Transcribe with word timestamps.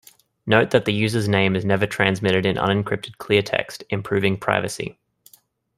Note 0.47 0.71
that 0.71 0.85
the 0.85 0.93
user's 0.93 1.27
name 1.29 1.55
is 1.55 1.63
never 1.63 1.85
transmitted 1.85 2.43
in 2.43 2.55
unencrypted 2.55 3.19
clear 3.19 3.43
text, 3.43 3.83
improving 3.91 4.35
privacy. 4.35 4.97